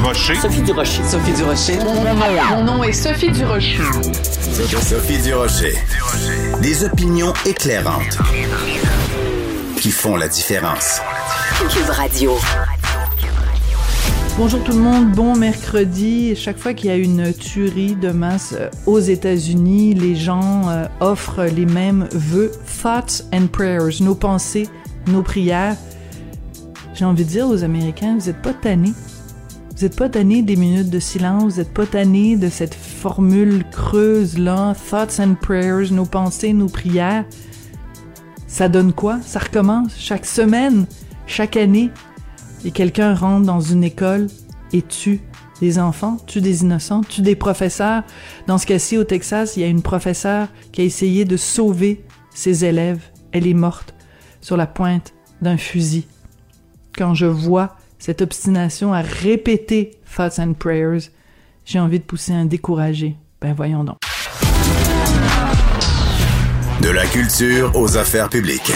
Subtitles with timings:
[0.00, 0.34] Durocher.
[0.36, 1.02] Sophie Durocher.
[1.04, 1.78] Sophie Durocher.
[2.50, 3.82] Mon nom est Sophie Durocher.
[4.80, 5.74] Sophie Durocher.
[6.62, 8.16] Des opinions éclairantes
[9.76, 11.02] qui font la différence.
[11.68, 12.32] Cube Radio.
[14.38, 16.34] Bonjour tout le monde, bon mercredi.
[16.34, 20.86] Chaque fois qu'il y a une tuerie de masse euh, aux États-Unis, les gens euh,
[21.00, 24.66] offrent les mêmes vœux, thoughts and prayers, nos pensées,
[25.08, 25.76] nos prières.
[26.94, 28.94] J'ai envie de dire aux Américains, vous êtes pas tannés.
[29.80, 33.64] Vous êtes pas tannés des minutes de silence, vous êtes pas tannés de cette formule
[33.72, 37.24] creuse là, thoughts and prayers, nos pensées, nos prières.
[38.46, 39.22] Ça donne quoi?
[39.22, 40.84] Ça recommence chaque semaine,
[41.26, 41.88] chaque année
[42.62, 44.26] et quelqu'un rentre dans une école
[44.74, 45.22] et tue
[45.62, 48.02] des enfants, tue des innocents, tue des professeurs.
[48.46, 52.04] Dans ce cas-ci, au Texas, il y a une professeure qui a essayé de sauver
[52.34, 53.00] ses élèves.
[53.32, 53.94] Elle est morte
[54.42, 56.06] sur la pointe d'un fusil.
[56.94, 61.10] Quand je vois cette obstination à répéter Thoughts and Prayers,
[61.64, 63.14] j'ai envie de pousser un découragé.
[63.40, 63.98] Ben voyons donc.
[66.82, 68.72] De la culture aux affaires publiques.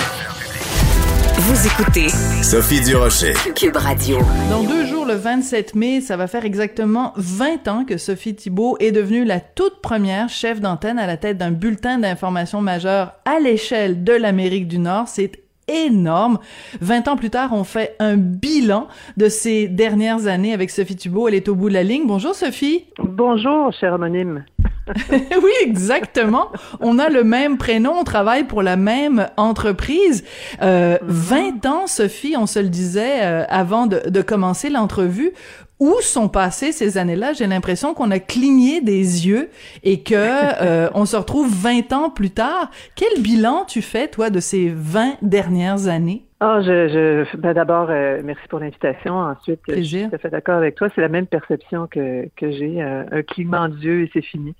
[1.37, 2.09] Vous écoutez
[2.43, 3.33] Sophie Durocher.
[3.57, 4.19] Cube Radio.
[4.51, 8.77] Dans deux jours, le 27 mai, ça va faire exactement 20 ans que Sophie Thibault
[8.79, 13.41] est devenue la toute première chef d'antenne à la tête d'un bulletin d'information majeur à
[13.41, 15.09] l'échelle de l'Amérique du Nord.
[15.09, 16.39] C'est énorme.
[16.81, 21.29] 20 ans plus tard, on fait un bilan de ces dernières années avec Sophie Thibault.
[21.29, 22.07] Elle est au bout de la ligne.
[22.07, 22.85] Bonjour Sophie.
[22.99, 24.45] Bonjour, cher homonyme.
[25.11, 26.51] oui, exactement.
[26.81, 30.25] On a le même prénom, on travaille pour la même entreprise.
[30.63, 35.33] Euh, 20 ans, Sophie, on se le disait euh, avant de, de commencer l'entrevue.
[35.81, 37.33] Où sont passées ces années-là?
[37.33, 39.51] J'ai l'impression qu'on a cligné des yeux
[39.83, 40.15] et que
[40.63, 42.71] euh, on se retrouve 20 ans plus tard.
[42.95, 46.25] Quel bilan tu fais, toi, de ces 20 dernières années?
[46.41, 46.89] Ah, je,
[47.33, 49.15] je ben d'abord, euh, merci pour l'invitation.
[49.17, 49.83] Ensuite, Plaisir.
[49.83, 50.89] je suis tout à fait d'accord avec toi.
[50.95, 52.83] C'est la même perception que, que j'ai.
[52.83, 54.55] euh, un clignement d'yeux et c'est fini.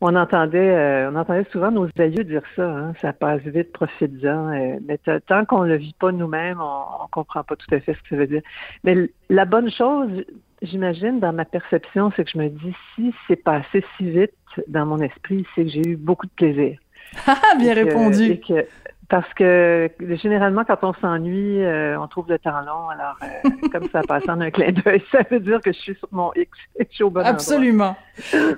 [0.00, 2.68] On entendait, euh, on entendait souvent nos aïeux dire ça.
[2.70, 4.52] Hein, ça passe vite, profite-en.
[4.52, 7.94] euh, mais tant qu'on le vit pas nous-mêmes, on, on comprend pas tout à fait
[7.94, 8.42] ce que ça veut dire.
[8.84, 8.96] Mais
[9.28, 10.24] la bonne chose,
[10.62, 14.32] j'imagine, dans ma perception, c'est que je me dis si c'est passé si vite
[14.68, 16.78] dans mon esprit, c'est que j'ai eu beaucoup de plaisir.
[17.26, 18.24] Ah, bien Et que- répondu.
[18.30, 18.66] et que-
[19.08, 19.90] parce que
[20.22, 22.90] généralement, quand on s'ennuie, euh, on trouve le temps long.
[22.90, 25.94] Alors, euh, comme ça passe en un clin d'œil, ça veut dire que je suis
[25.94, 27.32] sur mon X et je suis au bon endroit.
[27.32, 27.96] Absolument.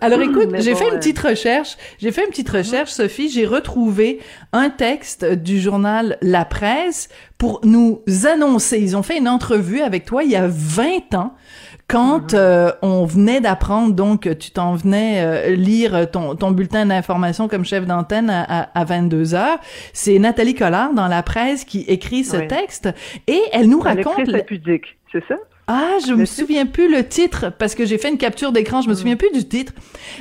[0.00, 1.76] Alors écoute, j'ai bon, fait une euh, petite recherche.
[1.98, 3.28] J'ai fait une petite recherche, Sophie.
[3.28, 4.18] J'ai retrouvé
[4.52, 8.80] un texte du journal La Presse pour nous annoncer.
[8.80, 11.36] Ils ont fait une entrevue avec toi il y a 20 ans.
[11.90, 17.48] Quand euh, on venait d'apprendre, donc tu t'en venais euh, lire ton, ton bulletin d'information
[17.48, 19.58] comme chef d'antenne à, à, à 22 heures,
[19.92, 22.46] c'est Nathalie Collard dans la presse qui écrit ce Oui.
[22.46, 22.88] texte
[23.26, 25.34] et elle nous raconte la pudique, c'est ça?
[25.72, 28.88] Ah, je me souviens plus le titre parce que j'ai fait une capture d'écran, je
[28.88, 29.72] me souviens plus du titre.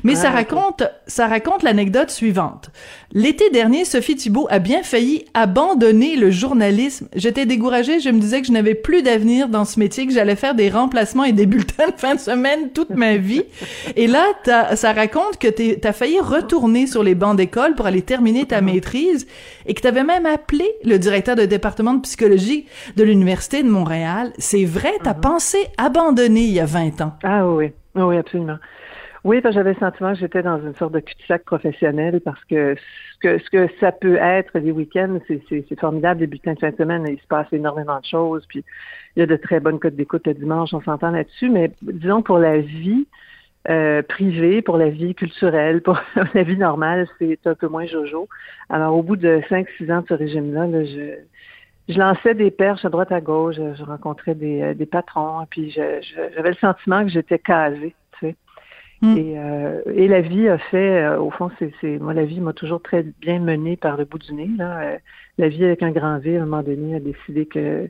[0.03, 2.69] Mais ça Ah, raconte, ça raconte l'anecdote suivante.
[3.13, 7.07] L'été dernier, Sophie Thibault a bien failli abandonner le journalisme.
[7.15, 10.35] J'étais découragée, je me disais que je n'avais plus d'avenir dans ce métier, que j'allais
[10.35, 13.41] faire des remplacements et des bulletins de fin de semaine toute ma vie.
[13.95, 17.87] Et là, t'as- ça raconte que tu as failli retourner sur les bancs d'école pour
[17.87, 19.25] aller terminer ta maîtrise
[19.65, 22.65] et que tu avais même appelé le directeur de département de psychologie
[22.95, 24.31] de l'Université de Montréal.
[24.37, 25.38] C'est vrai, t'as pensé
[25.77, 27.13] abandonner il y a 20 ans.
[27.23, 28.57] Ah oui, oui, absolument.
[29.25, 33.19] Oui, j'avais le sentiment que j'étais dans une sorte de cul-de-sac professionnel parce que ce
[33.19, 36.77] que, ce que ça peut être les week-ends, c'est, formidable, les bulletins de fin de
[36.77, 38.63] semaine, il se passe énormément de choses, puis
[39.15, 42.21] il y a de très bonnes codes d'écoute le dimanche, on s'entend là-dessus, mais disons
[42.21, 43.07] pour la vie
[43.69, 45.99] euh, privée, pour la vie culturelle, pour
[46.33, 48.29] la vie normale, c'est un peu moins jojo.
[48.69, 51.15] Alors au bout de 5-6 ans de ce régime-là, là, je
[51.89, 55.71] je lançais des perches à droite à gauche, je, rencontrais des, euh, des patrons, puis
[55.71, 58.35] je- je- j'avais le sentiment que j'étais casée, tu sais.
[59.01, 59.17] Mm.
[59.17, 62.39] Et, euh, et la vie a fait, euh, au fond, c'est, c'est moi la vie
[62.41, 64.49] m'a toujours très bien menée par le bout du nez.
[64.57, 64.79] Là.
[64.81, 64.97] Euh,
[65.37, 67.89] la vie avec un grand V, à un moment donné, a décidé que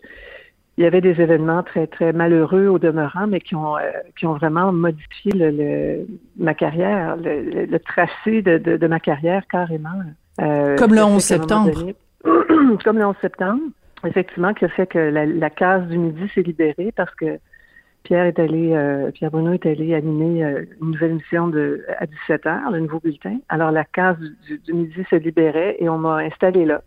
[0.78, 3.81] il y avait des événements très très malheureux au demeurant, mais qui ont euh,
[4.18, 6.07] qui ont vraiment modifié le, le-
[6.38, 9.90] ma carrière, le, le- le tracé de, de, de ma carrière carrément.
[10.40, 11.74] Euh, Comme le ça fait 11 qu'à un moment septembre.
[11.74, 13.62] donné- comme le 11 septembre,
[14.06, 17.40] effectivement, qui a fait que la, la case du midi s'est libérée parce que
[18.04, 22.06] Pierre est allé, euh, Pierre Bruno est allé animer euh, une nouvelle émission de à
[22.06, 23.38] 17 h le nouveau bulletin.
[23.50, 24.18] Alors la case
[24.48, 26.81] du, du- midi se libérait et on m'a installé là.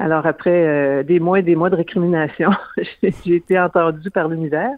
[0.00, 2.50] Alors après euh, des mois et des mois de récrimination,
[3.02, 4.70] j'ai j'ai été entendue par l'univers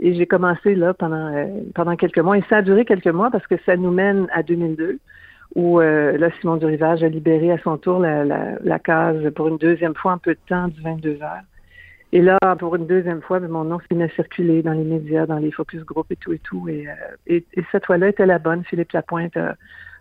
[0.00, 3.30] et j'ai commencé là pendant euh, pendant quelques mois et ça a duré quelques mois
[3.30, 4.98] parce que ça nous mène à 2002
[5.54, 9.48] où euh, là Simon Durivage a libéré à son tour la, la, la case pour
[9.48, 11.42] une deuxième fois en peu de temps du 22 heures.
[12.14, 14.84] Et là, pour une deuxième fois, ben, mon nom s'est mis à circuler dans les
[14.84, 16.68] médias, dans les focus group et tout et tout.
[16.68, 16.86] Et,
[17.26, 18.64] et, cette fois-là était la bonne.
[18.64, 19.56] Philippe Lapointe a,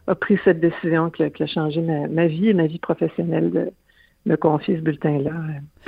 [0.08, 2.80] a pris cette décision qui a, qui a changé ma, ma, vie et ma vie
[2.80, 3.72] professionnelle de
[4.26, 5.32] me confier ce bulletin-là.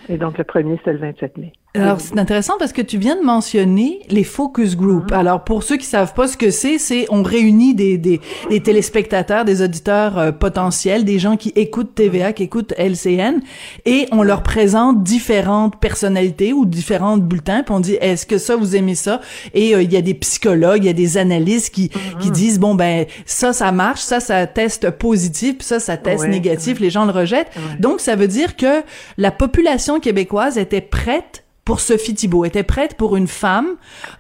[0.10, 1.54] Et donc, le premier, c'est le 27 mai.
[1.76, 5.10] Alors, c'est intéressant parce que tu viens de mentionner les focus group.
[5.10, 5.16] Mm-hmm.
[5.16, 8.62] Alors, pour ceux qui savent pas ce que c'est, c'est on réunit des, des, des
[8.62, 13.40] téléspectateurs, des auditeurs euh, potentiels, des gens qui écoutent TVA, qui écoutent LCN,
[13.86, 18.56] et on leur présente différentes personnalités ou différents bulletins, puis on dit, est-ce que ça,
[18.56, 19.20] vous aimez ça?
[19.56, 22.18] Et euh, il y a des psychologues, il y a des analystes qui, mm-hmm.
[22.20, 26.28] qui disent, bon, ben, ça, ça marche, ça, ça teste positif, puis ça, ça teste
[26.28, 27.52] négatif, les gens le rejettent.
[27.80, 28.84] Donc, ça veut dire que
[29.18, 33.76] la population québécoise était prête pour Sophie Thibault, était prête pour une femme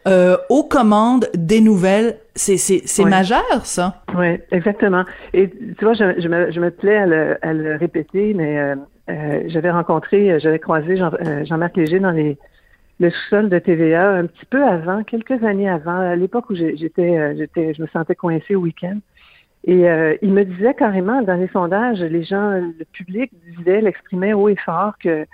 [0.08, 2.18] euh, aux commandes des nouvelles.
[2.36, 4.02] C'est c'est majeur, ça.
[4.16, 5.04] Oui, exactement.
[5.34, 8.60] Et tu vois, je, je, me, je me plais à le, à le répéter, mais
[8.60, 8.76] euh,
[9.10, 12.38] euh j'avais rencontré, j'avais croisé Jean-Marc Léger dans les
[13.00, 17.36] le sous-sol de TVA un petit peu avant, quelques années avant, à l'époque où j'étais,
[17.36, 19.00] j'étais, je me sentais coincée au week-end.
[19.66, 19.88] Et
[20.22, 24.56] il me disait carrément dans les sondages, les gens, le public disait, l'exprimait haut et
[24.56, 25.26] fort que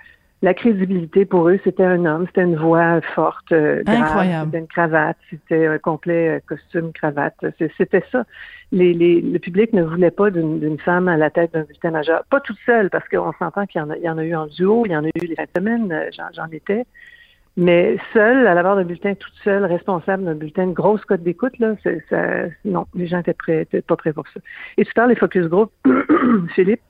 [0.42, 5.18] la crédibilité pour eux, c'était un homme, c'était une voix forte, euh, c'était une cravate,
[5.28, 7.44] c'était un complet euh, costume cravate.
[7.76, 8.24] C'était ça.
[8.72, 12.24] Les, les, le public ne voulait pas d'une femme à la tête d'un bulletin majeur.
[12.30, 14.92] Pas toute seule, parce qu'on s'entend qu'il y, y, en a eu en duo, il
[14.92, 16.86] y en a eu les fins de semaine, euh, j'en étais.
[17.58, 21.22] Mais seule, à la barre d'un bulletin, toute seule, responsable d'un bulletin, de grosse cote
[21.22, 21.74] d'écoute, là,
[22.08, 24.40] ça, non, les gens étaient prêts, étaient pas prêts pour ça.
[24.78, 25.70] Et tu parles des focus group,
[26.54, 26.80] Philippe,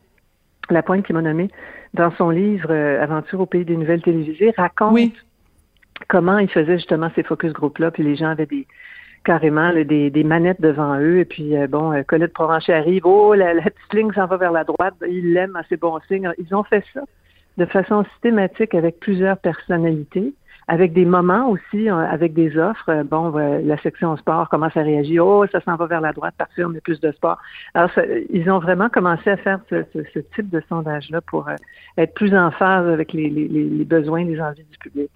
[0.75, 1.51] la pointe qui m'a nommé
[1.95, 5.13] dans son livre euh, Aventure au pays des nouvelles télévisées, raconte
[6.09, 8.67] comment il faisait justement ces focus group-là, puis les gens avaient des
[9.23, 13.35] carrément des, des, manettes devant eux, et puis euh, bon, euh, Colette Provencher arrive, oh,
[13.35, 16.33] la, la petite ligne s'en va vers la droite, il l'aime à ses bons signes.
[16.39, 17.03] Ils ont fait ça
[17.59, 20.33] de façon systématique avec plusieurs personnalités
[20.71, 22.89] avec des moments aussi, euh, avec des offres.
[22.89, 25.27] Euh, bon, euh, la section sport commence à réagir.
[25.27, 27.39] Oh, ça s'en va vers la droite parce qu'on met plus de sport.
[27.75, 27.91] Alors,
[28.31, 31.49] ils ont vraiment commencé à faire ce, type de sondage-là pour
[31.99, 35.11] être plus en phase avec les, les, les besoins, les envies du public.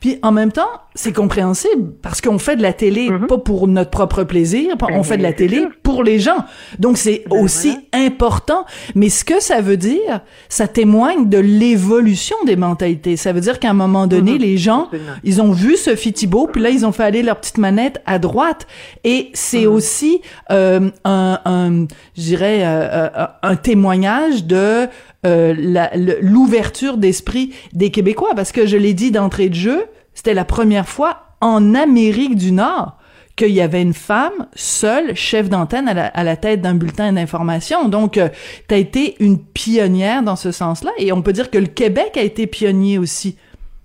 [0.00, 3.26] Puis en même temps, c'est compréhensible parce qu'on fait de la télé mhm.
[3.26, 6.44] pas pour notre propre plaisir, on ben, fait de la télé pour les gens.
[6.78, 8.64] Donc c'est ben, aussi important.
[8.94, 13.16] Mais ce que ça veut dire, ça témoigne de l'évolution des mentalités.
[13.16, 14.38] Ça veut dire qu'à un moment donné, mhm.
[14.38, 14.88] les gens,
[15.24, 18.18] ils ont vu Sophie Thibault, puis là ils ont fait aller leur petite manette à
[18.18, 18.66] droite.
[19.04, 19.72] Et c'est mhm.
[19.72, 20.20] aussi
[20.50, 21.86] euh, un, un
[22.16, 24.88] je dirais, euh, euh, un témoignage de
[25.24, 29.84] l'ouverture d'esprit des Québécois, parce que je l'ai dit d'entrée de jeu,
[30.14, 32.96] c'était la première fois en Amérique du Nord
[33.36, 37.88] qu'il y avait une femme seule, chef d'antenne à, la, tête d'un bulletin d'information.
[37.88, 38.28] Donc, euh,
[38.68, 42.16] tu as été une pionnière dans ce sens-là, et on peut dire que le Québec
[42.16, 43.38] a été pionnier aussi.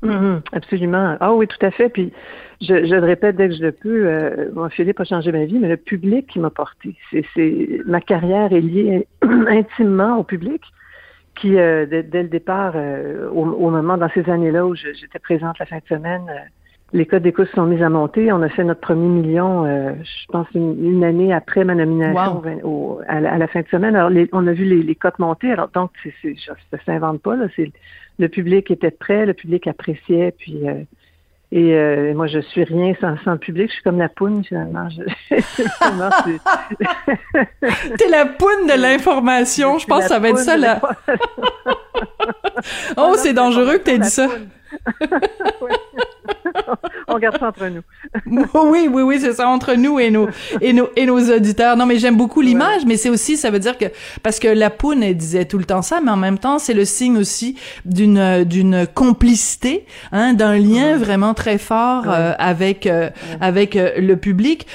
[0.04, 0.42] Mm-hmm.
[0.52, 1.16] absolument.
[1.22, 1.88] Ah oui, tout à fait.
[1.88, 2.12] Puis,
[2.62, 5.46] je, je, le répète dès que je le peux, euh, mon Philippe a changé ma
[5.46, 6.96] vie, mais le public qui m'a porté.
[7.12, 10.62] C'est ma carrière est liée intimement au public
[11.36, 15.66] qui, euh, dès, le départ, euh, au, moment, dans ces années-là où j'étais présente la
[15.66, 16.40] fin de semaine, euh,
[16.94, 18.32] les codes d'écoute sont mis à monter.
[18.32, 22.42] On a fait notre premier million, je pense, une, année après ma nomination
[23.08, 23.96] à, la, fin de semaine.
[23.96, 25.52] Alors, on a vu les, les cotes monter.
[25.52, 27.36] Alors, donc, c'est, ça s'invente pas.
[27.36, 27.48] Là.
[28.20, 30.62] Le public était prêt, le public appréciait, puis
[31.54, 33.70] euh, et moi, je suis rien sans, sans, public.
[33.70, 34.90] Je suis comme la poune, finalement.
[34.90, 35.04] Je,
[37.98, 39.78] T'es la poune de l'information.
[39.78, 40.82] Je pense que ça va être ça, là.
[42.98, 44.28] oh, c'est dangereux que t'aies dit ça.
[47.16, 47.82] On garde ça entre nous.
[48.72, 50.28] oui, oui, oui, c'est ça entre nous et nos
[50.62, 51.78] et nos et nos auditeurs.
[51.78, 53.86] Non, mais j'aime beaucoup l'image, mais c'est aussi ça veut dire que
[54.22, 56.74] parce que la poune elle disait tout le temps ça, mais en même temps c'est
[56.74, 57.56] le signe aussi
[57.86, 64.18] d'une d'une complicité, hein, d'un lien vraiment très fort euh, avec euh, avec euh, le
[64.18, 64.68] public.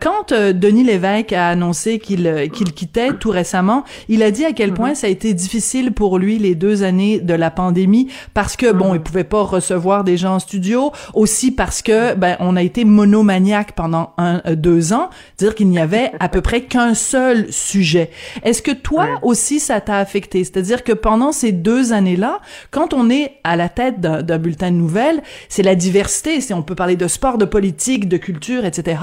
[0.00, 4.72] quand Denis Lévesque a annoncé qu'il qu'il quittait tout récemment, il a dit à quel
[4.72, 4.94] point mm-hmm.
[4.94, 8.92] ça a été difficile pour lui les deux années de la pandémie parce que bon,
[8.92, 8.96] mm-hmm.
[8.96, 12.84] il pouvait pas recevoir des gens en studio, aussi parce que ben on a été
[12.84, 17.52] monomaniaque pendant un euh, deux ans, dire qu'il n'y avait à peu près qu'un seul
[17.52, 18.10] sujet.
[18.42, 20.44] Est-ce que toi aussi ça t'a affecté?
[20.44, 22.40] C'est-à-dire que pendant ces deux années-là,
[22.70, 26.40] quand on est à la tête d'un bulletin de nouvelles, c'est la diversité.
[26.40, 29.00] Si on peut parler de sport, de politique, de culture, etc.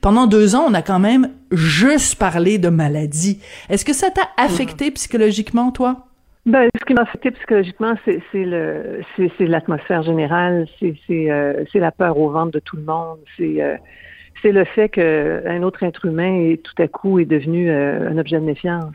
[0.00, 3.38] Pendant deux ans, on a quand même juste parlé de maladie.
[3.68, 6.06] Est-ce que ça t'a affecté psychologiquement, toi?
[6.46, 12.18] Ben, ce qui m'a affecté psychologiquement, c'est le c'est l'atmosphère générale, c'est euh, la peur
[12.18, 13.76] au ventre de tout le monde, c'est euh,
[14.42, 18.18] c'est le fait qu'un autre être humain est tout à coup est devenu euh, un
[18.18, 18.94] objet de méfiance.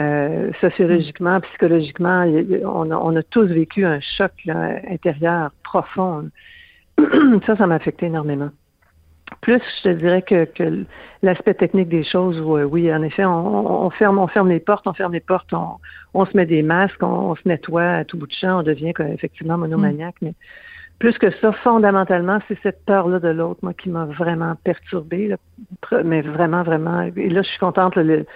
[0.00, 2.24] Euh, sociologiquement, psychologiquement,
[2.64, 6.28] on a, on a, tous vécu un choc intérieur profond.
[7.46, 8.50] ça, ça m'a affecté énormément.
[9.40, 10.84] Plus, je te dirais que, que
[11.22, 14.92] l'aspect technique des choses, oui, en effet, on, on, ferme, on ferme les portes, on
[14.92, 15.76] ferme les portes, on,
[16.12, 18.92] on se met des masques, on, se nettoie à tout bout de champ, on devient
[18.98, 20.34] effectivement monomaniaque, mais
[20.98, 25.34] plus que ça, fondamentalement, c'est cette peur-là de l'autre, moi, qui m'a vraiment perturbée,
[26.04, 27.02] mais vraiment, vraiment.
[27.16, 28.26] Et là, je suis contente, le,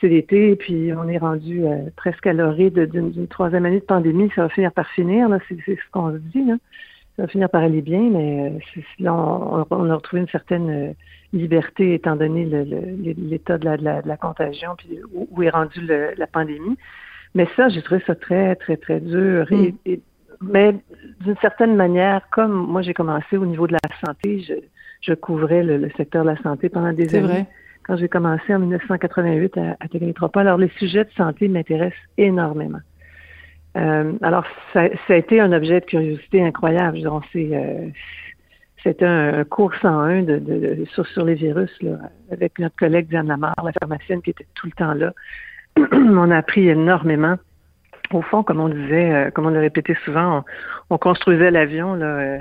[0.00, 4.30] c'est l'été, puis on est rendu euh, presque à l'orée d'une troisième année de pandémie,
[4.34, 6.56] ça va finir par finir, là, c'est ce qu'on se dit, là
[7.20, 10.92] ça va finir par aller bien, mais euh, là, on, a retrouvé une certaine euh,
[11.34, 16.78] liberté étant donné l'état de la, contagion, puis où, est rendue la pandémie.
[17.34, 19.46] Mais ça, j'ai trouvé ça très, très, très dur.
[19.50, 19.96] Mm.
[20.40, 20.74] mais
[21.20, 24.42] d'une certaine manière, comme moi j'ai commencé au niveau de la santé,
[25.02, 27.26] je, couvrais le, secteur de la santé pendant des années.
[27.26, 27.46] Vrai.
[27.82, 32.80] Quand j'ai commencé en 1988 à, à Télémétropole, alors les sujets de santé m'intéressent énormément.
[33.76, 36.98] Euh, alors, ça, ça, a été un objet de curiosité incroyable.
[37.06, 37.88] Euh,
[38.82, 41.98] c'était un, cours 101 de, de, sur, sur, les virus là,
[42.32, 45.12] avec notre collègue Diane Lamar, la pharmacienne qui était tout le temps là.
[45.92, 47.36] on a appris énormément.
[48.12, 51.94] Au fond, comme on disait, euh, comme on le répétait souvent, on, on construisait l'avion
[51.94, 52.38] là, euh,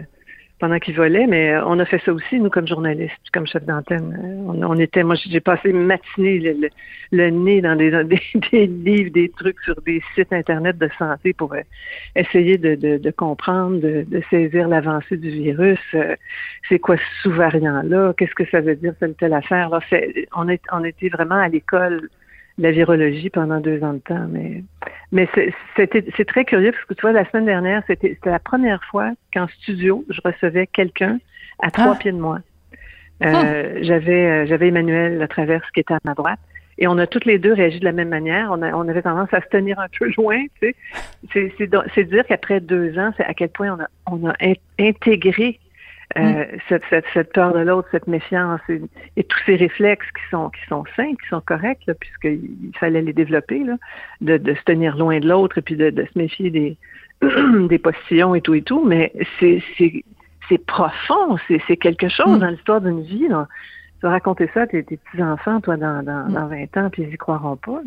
[0.59, 3.63] pendant qu'il volait, mais euh, on a fait ça aussi, nous, comme journalistes, comme chef
[3.65, 4.17] d'antenne.
[4.21, 6.69] Euh, on, était, moi, j'ai passé matinée
[7.11, 7.89] le, nez dans des,
[8.51, 11.61] des, livres, des trucs sur des sites Internet de santé pour euh,
[12.15, 15.79] essayer de, de, comprendre, de, saisir l'avancée du virus.
[16.67, 18.13] c'est quoi ce sous-variant-là?
[18.17, 19.71] Qu'est-ce que ça veut dire, telle telle affaire?
[20.35, 22.09] on, est, on était vraiment à l'école
[22.59, 24.27] la virologie pendant deux ans de temps.
[24.29, 24.63] Mais,
[25.11, 25.27] mais
[25.75, 29.47] c'est très curieux parce que tu vois, la semaine dernière, c'était la première fois qu'en
[29.47, 31.19] studio, je recevais quelqu'un
[31.59, 31.95] à trois ah.
[31.95, 32.39] pieds de moi.
[33.23, 33.79] Euh, ah.
[33.81, 36.39] J'avais euh, j'avais Emmanuel La Traverse qui était à ma droite.
[36.81, 38.49] Et on a toutes les deux réagi de la même manière.
[38.51, 40.73] On, a, on avait tendance à se tenir un peu loin, tu
[41.33, 41.53] sais.
[41.93, 44.33] C'est dire qu'après deux ans, c'est à quel point on a, on a
[44.79, 45.59] intégré
[46.17, 46.45] euh, mm.
[46.67, 50.65] cette, cette, cette, peur de l'autre, cette méfiance et, tous ces réflexes qui sont qui
[50.67, 53.75] sont sains, qui sont corrects, puisqu'il fallait les développer, là,
[54.21, 56.77] de, de se tenir loin de l'autre et puis de, de, se méfier des,
[57.69, 62.39] des postillons et tout et tout, mais c'est c'est profond, c'est quelque chose mm.
[62.39, 63.27] dans l'histoire d'une vie.
[63.27, 63.47] Là.
[63.99, 67.13] Tu vas raconter ça à tes, petits-enfants, toi, dans, dans, dans 20 ans, puis ils
[67.13, 67.81] y croiront pas.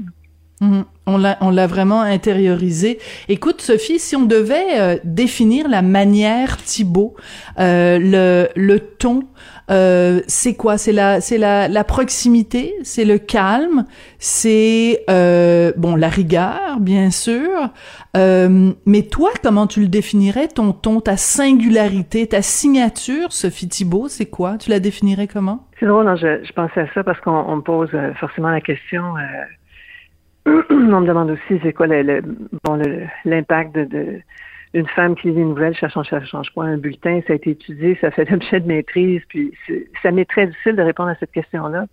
[0.63, 0.85] Mhm.
[1.07, 3.01] On l'a, vraiment intériorisé.
[3.29, 7.17] Écoute, Sophie, si on devait euh, définir la manière Thibault,
[7.59, 9.25] euh, le, le ton,
[9.73, 10.79] euh, c'est quoi?
[10.79, 13.85] C'est la, c'est la, la proximité, c'est le calme,
[14.21, 15.05] c'est
[15.77, 17.71] bon la rigueur, bien sûr.
[18.15, 24.27] mais toi, comment tu le définirais ton ton, ta singularité, ta signature, Sophie Thibault, c'est
[24.27, 24.57] quoi?
[24.59, 25.67] Tu la définirais comment?
[25.81, 27.91] C'est drôle, non, je, je pensais à ça parce qu'on me pose
[28.21, 29.03] forcément la question
[30.47, 34.21] on me demande aussi c'est quoi l'impact de,
[34.75, 37.99] une femme qui lit une nouvelle, ça change pas un bulletin, ça a été étudié,
[38.01, 39.53] ça fait l'objet de maîtrise, puis
[40.03, 41.87] ça m'est très difficile de répondre à cette question-là.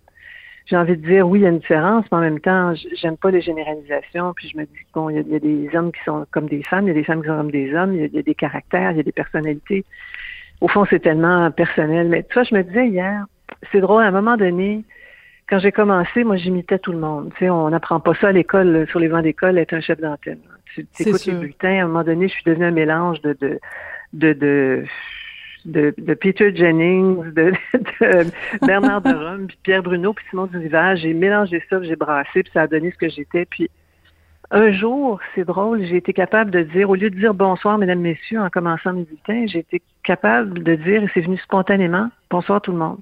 [0.66, 3.16] J'ai envie de dire oui, il y a une différence, mais en même temps, j'aime
[3.16, 6.26] pas les généralisations, puis je me dis bon, il y, a, des hommes qui sont
[6.30, 8.18] comme des femmes, il y a des femmes qui sont comme des hommes, il y
[8.18, 9.84] a, des caractères, il y a des personnalités.
[10.60, 12.08] Au fond, c'est tellement personnel.
[12.08, 13.24] Mais tu vois, je me disais hier,
[13.72, 14.84] c'est drôle, à un moment donné,
[15.50, 17.32] quand j'ai commencé, moi, j'imitais tout le monde.
[17.32, 20.00] Tu sais, on n'apprend pas ça à l'école, sur les bancs d'école, être un chef
[20.00, 20.38] d'antenne.
[20.74, 23.58] Tu écoutes les bulletins, à un moment donné, je suis devenue un mélange de, de,
[24.12, 24.84] de, de
[25.64, 27.52] de, Peter Jennings, de,
[28.66, 30.96] Bernard de Rome, puis Pierre Bruno, puis Simon Dunival.
[30.96, 33.44] J'ai mélangé ça, j'ai brassé, puis ça a donné ce que j'étais.
[33.44, 33.68] Puis
[34.50, 38.00] un jour, c'est drôle, j'ai été capable de dire, au lieu de dire bonsoir, mesdames,
[38.00, 42.60] messieurs, en commençant mes bulletins, j'ai été capable de dire, et c'est venu spontanément, bonsoir
[42.60, 42.98] tout le monde.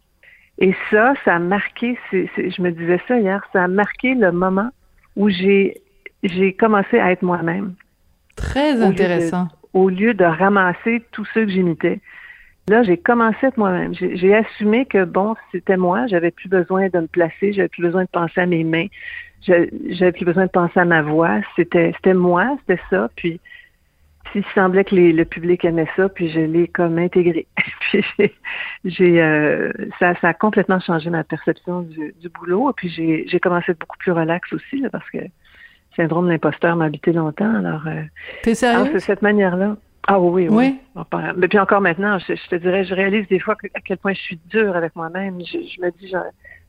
[0.58, 4.70] Et ça, ça a marqué, je me disais ça hier, ça a marqué le moment
[5.16, 5.80] où j'ai
[6.24, 7.74] j'ai commencé à être moi-même.
[8.34, 9.48] Très intéressant.
[9.72, 12.00] au lieu de ramasser tous ceux que j'imitais.
[12.68, 13.94] Là, j'ai commencé à être moi-même.
[13.94, 16.06] J'ai assumé que bon, c'était moi.
[16.06, 17.52] J'avais plus besoin de me placer.
[17.52, 18.86] J'avais plus besoin de penser à mes mains.
[19.42, 21.40] J'avais plus besoin de penser à ma voix.
[21.56, 22.58] C'était, c'était moi.
[22.60, 23.08] C'était ça.
[23.16, 23.40] Puis
[24.34, 27.46] il semblait que le public aimait ça, puis je l'ai comme intégré.
[27.90, 28.04] puis
[28.84, 32.72] j'ai, euh, ça, ça a complètement changé ma perception du, du boulot.
[32.76, 35.30] Puis j'ai, j'ai commencé à être beaucoup plus relax aussi, parce que le
[35.96, 37.54] syndrome de l'imposteur m'a habité longtemps.
[37.54, 38.02] Alors, euh,
[38.42, 38.90] T'es sérieux?
[38.92, 39.76] c'est cette manière-là.
[40.06, 40.78] Ah oui, oui.
[40.94, 41.04] oui.
[41.36, 44.20] Mais puis encore maintenant, je, te dirais, je réalise des fois à quel point je
[44.20, 45.38] suis dure avec moi-même.
[45.40, 46.14] Je, je me dis,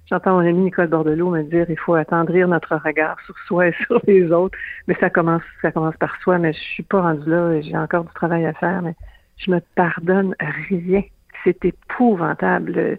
[0.09, 3.73] J'entends mon ami Nicole Bordelot me dire il faut attendrir notre regard sur soi et
[3.85, 4.57] sur les autres.
[4.87, 8.05] Mais ça commence, ça commence par soi, mais je suis pas rendue là, j'ai encore
[8.05, 8.95] du travail à faire, mais
[9.37, 10.35] je me pardonne
[10.69, 11.03] rien.
[11.43, 12.97] C'est épouvantable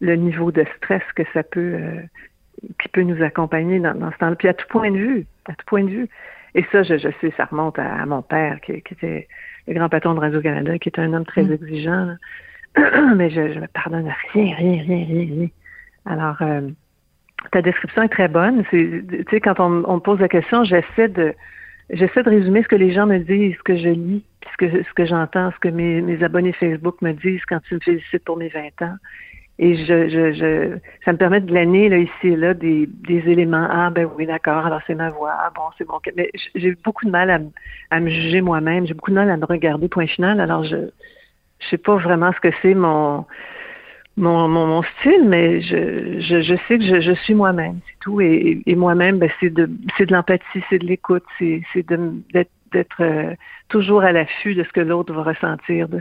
[0.00, 2.00] le, niveau de stress que ça peut euh,
[2.80, 4.36] qui peut nous accompagner dans, ce temps-là.
[4.36, 6.08] Puis à tout point de vue, à tout point de vue.
[6.54, 9.26] Et ça, je, sais, ça remonte à, mon père, qui, était
[9.66, 11.52] le grand patron de Radio-Canada, qui était un homme très mm.
[11.52, 12.16] exigeant.
[13.16, 15.48] Mais je, je me pardonne rien, rien, rien, rien, rien.
[16.06, 16.68] Alors, euh,
[17.50, 18.64] ta description est très bonne.
[18.70, 21.34] Tu sais, quand on, me pose la question, j'essaie de
[21.90, 24.82] j'essaie de résumer ce que les gens me disent, ce que je lis, ce que,
[24.82, 28.24] ce que j'entends, ce que mes, mes abonnés Facebook me disent quand ils me félicitent
[28.24, 28.94] pour mes 20 ans.
[29.58, 33.18] Et je, je, je, ça me permet de glaner là, ici et là des, des
[33.30, 33.68] éléments.
[33.70, 35.34] Ah ben oui, d'accord, alors c'est ma voix.
[35.38, 36.00] Ah bon, c'est bon.
[36.16, 37.38] Mais j'ai beaucoup de mal à,
[37.90, 38.86] à me juger moi-même.
[38.86, 40.40] J'ai beaucoup de mal à me regarder, point final.
[40.40, 40.88] Alors je
[41.62, 43.24] je sais pas vraiment ce que c'est mon
[44.16, 48.20] mon, mon, style, mais je, je, je sais que je, je suis moi-même, c'est tout.
[48.20, 52.50] Et, et moi-même, ben, c'est de c'est de l'empathie, c'est de l'écoute, c'est c'est d'être
[52.72, 53.34] d'être euh,
[53.68, 56.00] toujours à l'affût de ce que l'autre va ressentir, de,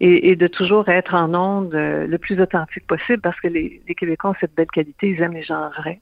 [0.00, 4.30] et, de toujours être en onde euh, le plus authentique possible parce que les, Québécois
[4.30, 6.00] ont cette belle qualité, ils aiment les gens vrais.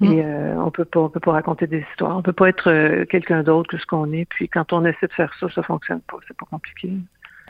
[0.00, 0.12] Mm.
[0.12, 2.16] Et euh, on peut pas, on peut pas raconter des histoires.
[2.16, 4.24] On peut pas être euh, quelqu'un d'autre que ce qu'on est.
[4.24, 6.16] Puis quand on essaie de faire ça, ça fonctionne pas.
[6.26, 6.92] C'est pas compliqué.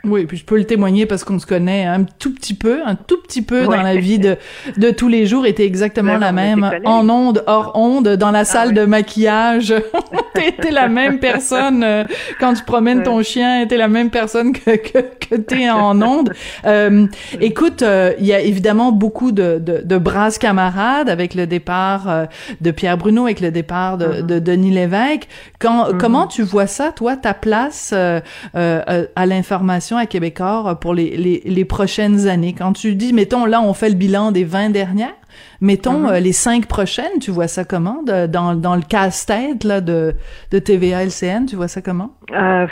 [0.03, 2.95] Oui, puis je peux le témoigner parce qu'on se connaît un tout petit peu, un
[2.95, 4.37] tout petit peu dans la vie de,
[4.77, 5.45] de tous les jours.
[5.45, 9.73] était exactement la même en onde, hors onde, dans la ah salle de maquillage.
[10.33, 12.03] t'es la même personne euh,
[12.39, 13.65] quand tu promènes ton chien.
[13.67, 16.33] T'es la même personne que que, que t'es en onde.
[16.65, 17.07] Euh,
[17.39, 22.09] écoute, euh, il y a évidemment beaucoup de, de, de brasses camarades avec le départ
[22.09, 22.25] euh,
[22.59, 24.25] de Pierre Bruno, avec le départ de, mm-hmm.
[24.25, 25.27] de Denis Lévesque.
[25.59, 25.97] Quand, mm-hmm.
[25.97, 29.90] Comment tu vois ça, toi, ta place à l'information?
[29.97, 32.53] À Québécois pour les, les, les, prochaines années?
[32.57, 35.15] Quand tu dis, mettons, là, on fait le bilan des 20 dernières,
[35.61, 36.13] mettons, mm-hmm.
[36.13, 38.03] euh, les cinq prochaines, tu vois ça comment?
[38.03, 40.13] dans, dans le casse-tête là, de,
[40.51, 42.15] de TVA LCN, tu vois ça comment?
[42.31, 42.67] Euh,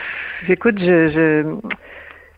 [0.47, 1.55] écoute, je, je,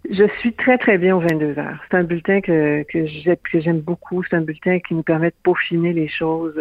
[0.10, 1.80] je, suis très, très bien aux 22 heures.
[1.90, 4.24] C'est un bulletin que, que j'aime beaucoup.
[4.24, 6.56] C'est un bulletin qui nous permet de peaufiner les choses.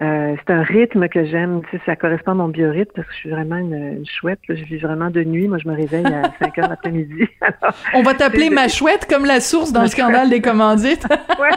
[0.00, 1.62] Euh, c'est un rythme que j'aime.
[1.70, 4.38] Tu sais, ça correspond à mon biorhythme parce que je suis vraiment une, chouette.
[4.48, 5.48] Je vis vraiment de nuit.
[5.48, 7.26] Moi, je me réveille à 5 heures l'après-midi.
[7.94, 11.04] On va t'appeler ma chouette comme la source dans le scandale des commandites.
[11.40, 11.50] ouais.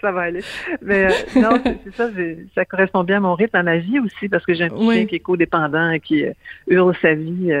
[0.00, 0.42] ça va aller.
[0.82, 2.08] Mais euh, non, c'est ça.
[2.54, 4.90] Ça correspond bien à mon rythme, à ma vie aussi parce que j'ai un petit
[4.90, 6.32] chien qui est codépendant et qui euh,
[6.66, 7.52] hurle sa vie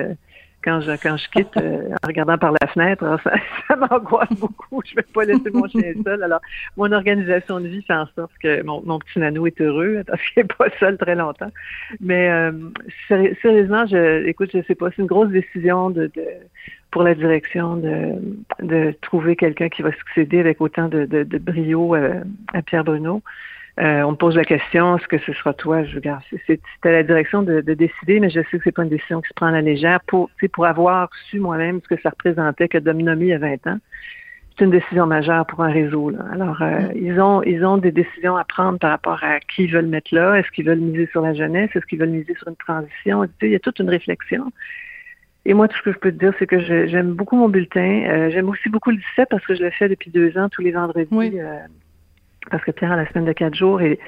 [0.62, 3.32] quand je, quand je quitte euh, en regardant par la fenêtre, ça,
[3.68, 4.82] ça m'angoisse beaucoup.
[4.84, 6.22] Je ne vais pas laisser mon chien seul.
[6.22, 6.40] Alors,
[6.76, 10.42] mon organisation de vie fait en sorte que mon, petit nano est heureux parce qu'il
[10.42, 11.50] n'est pas seul très longtemps.
[12.00, 12.52] Mais euh,
[13.08, 16.10] sérieusement, je, écoute, je sais pas, c'est une grosse décision de,
[16.90, 21.94] pour la direction de, trouver quelqu'un qui va succéder avec autant de, de, de brio
[21.94, 22.20] euh,
[22.52, 23.22] à Pierre Bruno.
[23.80, 25.82] Euh, on me pose la question, est-ce que ce sera toi?
[25.84, 28.90] Je regarde, c'est à la direction de, décider, mais je sais que c'est pas une
[28.90, 30.00] décision qui se prend à la légère.
[30.06, 33.32] Pour, pour avoir su moi-même ce que ça représentait que de me nommer il y
[33.32, 33.78] a 20 ans,
[34.58, 36.10] c'est une décision majeure pour un réseau.
[36.10, 36.18] Là.
[36.30, 36.92] Alors, euh, mm.
[36.96, 40.14] ils ont ils ont des décisions à prendre par rapport à qui ils veulent mettre
[40.14, 40.34] là.
[40.34, 41.70] Est-ce qu'ils veulent miser sur la jeunesse?
[41.74, 43.26] Est-ce qu'ils veulent miser sur une transition?
[43.40, 44.52] il y a toute une réflexion.
[45.46, 48.04] Et moi, tout ce que je peux te dire, c'est que j'aime beaucoup mon bulletin.
[48.06, 50.62] Euh, j'aime aussi beaucoup le 17 parce que je le fais depuis deux ans, tous
[50.62, 51.08] les vendredis
[52.50, 53.98] parce que Pierre a la semaine de quatre jours et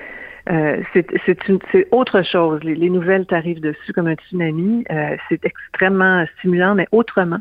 [0.50, 2.60] euh, c'est autre chose.
[2.62, 4.84] Les, nouvelles t'arrivent dessus comme un tsunami.
[4.90, 7.40] Euh, c'est extrêmement stimulant, mais autrement.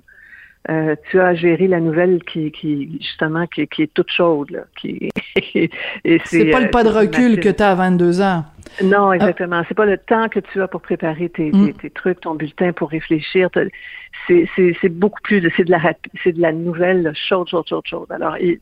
[0.69, 4.62] Euh, tu as géré la nouvelle qui, qui justement qui, qui est toute chaude là,
[4.79, 5.10] qui
[6.23, 8.45] c'est pas le pas de recul que tu as à 22 ans.
[8.82, 9.62] Non, exactement.
[9.67, 11.73] C'est pas le temps que tu as pour préparer tes, mm.
[11.73, 13.49] tes, trucs, ton bulletin pour réfléchir.
[14.25, 15.82] C'est beaucoup plus c'est de la
[16.23, 18.12] c'est de la nouvelle chaude, chaude, chaude, chaude.
[18.12, 18.62] Alors, il,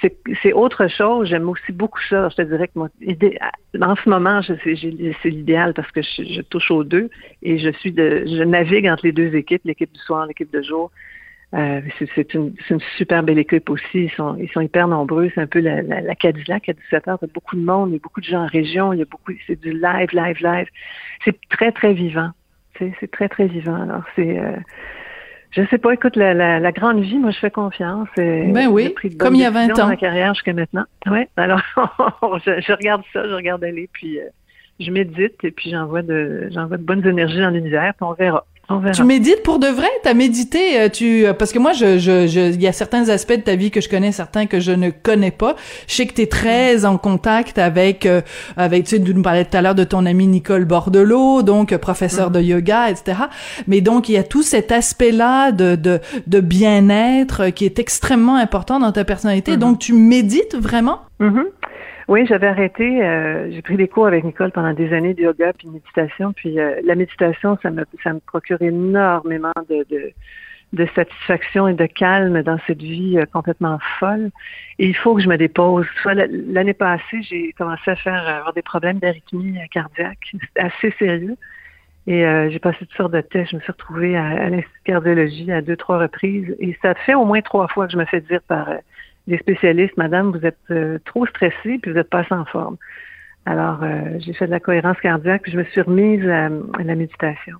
[0.00, 1.28] c'est autre chose.
[1.28, 2.28] J'aime aussi beaucoup ça.
[2.28, 2.88] Je te dirais que moi,
[3.80, 7.10] en ce moment, c'est l'idéal parce que je, touche aux deux
[7.42, 10.62] et je suis de, je navigue entre les deux équipes, l'équipe du soir, l'équipe de
[10.62, 10.90] jour.
[11.54, 11.80] Euh,
[12.14, 14.04] c'est une, une, super belle équipe aussi.
[14.04, 15.30] Ils sont, ils sont hyper nombreux.
[15.34, 17.18] C'est un peu la, la, la Cadillac à 17 heures.
[17.22, 18.92] Il y a beaucoup de monde, il y a beaucoup de gens en région.
[18.92, 20.66] Il y a beaucoup, c'est du live, live, live.
[21.24, 22.30] C'est très, très vivant.
[22.78, 23.80] C'est très, très vivant.
[23.80, 24.56] Alors, c'est, euh,
[25.56, 28.08] je sais pas, écoute, la, la, la, grande vie, moi, je fais confiance.
[28.16, 29.74] ben oui, comme il y a 20 ans.
[29.74, 30.84] Dans ma carrière jusqu'à maintenant.
[31.06, 31.60] Oui, alors,
[32.44, 34.24] je, je, regarde ça, je regarde aller, puis euh,
[34.80, 38.44] je médite, et puis j'envoie de, j'envoie de bonnes énergies dans l'univers, puis on verra.
[38.92, 39.88] Tu médites pour de vrai?
[40.02, 43.08] T'as médité euh, Tu euh, parce que moi, je, je, je, il y a certains
[43.08, 45.54] aspects de ta vie que je connais, certains que je ne connais pas.
[45.86, 48.22] Je sais que t'es très en contact avec, euh,
[48.56, 52.32] avec tu sais, nous parlais tout à l'heure de ton ami Nicole Bordelot, donc professeur
[52.32, 53.18] de yoga, etc.
[53.68, 58.36] Mais donc il y a tout cet aspect-là de de, de bien-être qui est extrêmement
[58.36, 59.52] important dans ta personnalité.
[59.52, 59.60] Mm-hmm.
[59.60, 61.00] Donc tu médites vraiment?
[61.20, 61.44] Mm-hmm.
[62.08, 63.04] Oui, j'avais arrêté.
[63.04, 66.32] Euh, j'ai pris des cours avec Nicole pendant des années de yoga puis méditation.
[66.32, 70.12] Puis euh, la méditation, ça me ça me procure énormément de, de
[70.72, 74.30] de satisfaction et de calme dans cette vie euh, complètement folle.
[74.78, 75.86] Et il faut que je me dépose.
[76.04, 80.18] L'année passée, j'ai commencé à faire avoir des problèmes d'arythmie cardiaque.
[80.32, 81.36] C'était assez sérieux.
[82.06, 83.50] Et euh, j'ai passé toutes sortes de tests.
[83.50, 86.54] Je me suis retrouvée à, à l'Institut de cardiologie à deux, trois reprises.
[86.60, 88.68] Et ça fait au moins trois fois que je me fais dire par
[89.28, 92.76] euh, des spécialistes, Madame, vous êtes trop stressée puis vous n'êtes pas en forme.
[93.44, 93.84] Alors,
[94.18, 96.48] j'ai fait de la cohérence cardiaque puis je me suis remise à
[96.82, 97.58] la méditation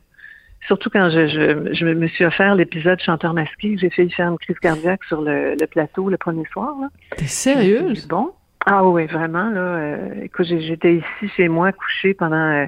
[0.66, 4.38] surtout quand je, je, je me suis offert l'épisode chanteur masqué, j'ai failli faire une
[4.38, 6.74] crise cardiaque sur le, plateau le premier soir.
[7.16, 8.06] T'es sérieuse?
[8.06, 8.32] Bon.
[8.66, 9.48] Ah oui, vraiment.
[9.50, 12.66] Là, euh, écoute, j'étais ici chez moi couchée pendant euh,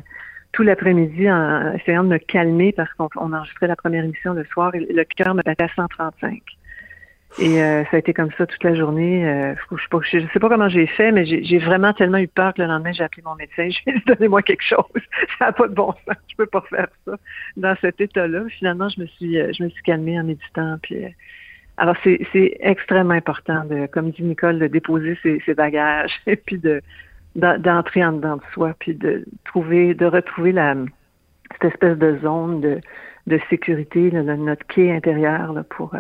[0.52, 4.74] tout l'après-midi en essayant de me calmer parce qu'on enregistrait la première émission le soir
[4.74, 6.40] et le cœur me battait à 135.
[7.36, 9.28] Et euh, ça a été comme ça toute la journée.
[9.28, 12.68] Euh, je, sais pas, comment j'ai fait, mais j'ai vraiment tellement eu peur que le
[12.68, 13.68] lendemain, j'ai appelé mon médecin.
[13.68, 14.84] Je lui ai dit, donnez-moi quelque chose.
[15.38, 16.16] Ça n'a pas de bon sens.
[16.28, 17.16] Je peux pas faire ça
[17.56, 18.44] dans cet état-là.
[18.58, 20.78] Finalement, je me suis, euh, je me suis calmée en méditant.
[20.82, 21.04] Puis,
[21.76, 26.58] alors, c'est extrêmement important, de, comme dit Nicole, de déposer ses, ses bagages et puis
[26.58, 26.80] de
[27.36, 30.74] d'entrer en dedans de soi, puis de trouver, de retrouver la
[31.52, 32.80] cette espèce de zone de,
[33.28, 35.94] de sécurité, là, notre quai intérieur là, pour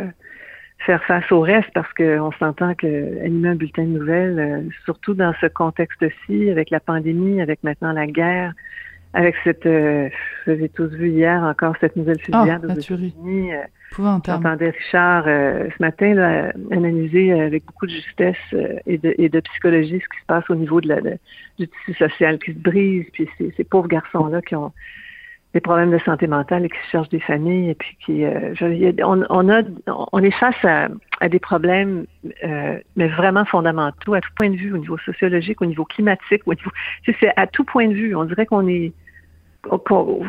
[0.78, 5.14] faire face au reste parce qu'on s'entend que animer un bulletin de nouvelles, euh, surtout
[5.14, 8.54] dans ce contexte-ci, avec la pandémie, avec maintenant la guerre,
[9.14, 10.08] avec cette, euh,
[10.46, 13.52] vous avez tous vu hier encore cette nouvelle fusillade oh, aux États-Unis.
[13.52, 13.62] Euh,
[13.96, 18.36] J'entendais Richard euh, ce matin là, analyser avec beaucoup de justesse
[18.86, 21.94] et, de, et de psychologie ce qui se passe au niveau de la, du tissu
[21.94, 24.72] social qui se brise, puis ces, ces pauvres garçons-là qui ont
[25.54, 28.54] des problèmes de santé mentale et qui cherchent des familles et puis qui euh,
[29.02, 30.88] on, on, a on est face à,
[31.20, 32.04] à des problèmes
[32.44, 36.42] euh, mais vraiment fondamentaux à tout point de vue au niveau sociologique au niveau climatique
[36.46, 36.70] au niveau
[37.06, 38.92] c'est à tout point de vue on dirait qu'on est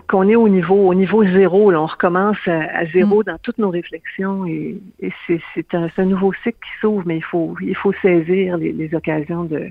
[0.08, 3.24] qu'on est au niveau au niveau zéro là, on recommence à, zéro mm.
[3.26, 7.24] dans toutes nos réflexions et, et c'est un, un, nouveau cycle qui s'ouvre mais il
[7.24, 9.70] faut il faut saisir les, les occasions de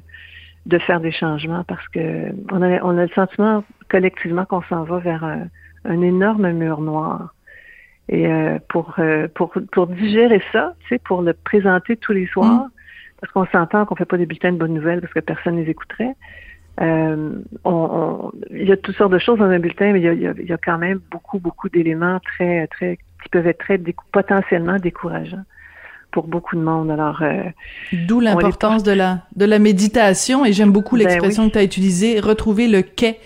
[0.69, 4.85] de faire des changements parce que on a, on a le sentiment collectivement qu'on s'en
[4.85, 7.35] va vers un, énorme mur noir.
[8.11, 12.27] Et euh, pour, euh, pour, pour digérer ça, tu sais, pour le présenter tous les
[12.27, 12.71] soirs, mm.
[13.21, 15.71] parce qu'on s'entend qu'on fait pas des bulletins de bonnes nouvelles parce que personne les
[15.71, 16.15] écouterait.
[16.81, 17.33] Euh,
[17.65, 20.13] on, il y a toutes sortes de choses dans un bulletin, mais il y a,
[20.13, 23.81] il y a, quand même beaucoup, beaucoup d'éléments très, très, qui peuvent être très
[24.13, 25.45] potentiellement décourageants
[26.11, 26.91] pour beaucoup de monde.
[26.91, 27.43] Alors, euh,
[27.93, 31.63] d'où l'importance de la de la méditation et j'aime beaucoup ben l'expression que tu as
[31.63, 33.19] utilisée, retrouver le quai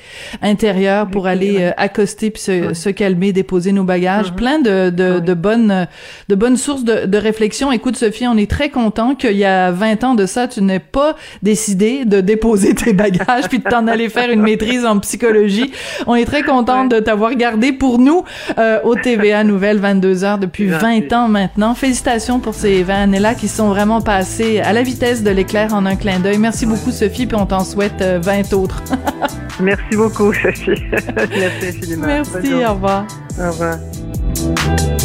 [0.42, 4.33] intérieur pour aller euh, accoster puis se, se, calmer, déposer nos bagages.
[4.33, 4.35] Mm-hmm.
[4.35, 5.87] Plein de de, de, bonnes
[6.29, 7.71] de bonnes sources de, de réflexion.
[7.71, 10.81] Écoute Sophie, on est très content qu'il y a 20 ans de ça, tu n'aies
[10.81, 15.73] pas décidé de déposer tes bagages puis de t'en aller faire une maîtrise en psychologie.
[16.09, 18.25] On est très content de t'avoir gardé pour nous
[18.59, 21.75] euh, au TVA Nouvelle 22 heures depuis 20 ans maintenant.
[21.75, 25.85] Félicitations pour ces et Vanella qui sont vraiment passés à la vitesse de l'éclair en
[25.87, 26.39] un clin d'œil.
[26.39, 28.83] Merci beaucoup, Sophie, puis on t'en souhaite 20 euh, autres.
[29.61, 30.83] Merci beaucoup, Sophie.
[31.17, 32.07] Merci infiniment.
[32.07, 33.07] Merci, au revoir.
[33.39, 34.99] Au revoir.